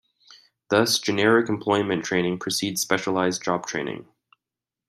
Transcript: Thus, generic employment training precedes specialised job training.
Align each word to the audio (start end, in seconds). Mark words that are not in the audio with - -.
Thus, 0.71 0.97
generic 0.97 1.47
employment 1.47 2.03
training 2.03 2.39
precedes 2.39 2.81
specialised 2.81 3.43
job 3.43 3.67
training. 3.67 4.07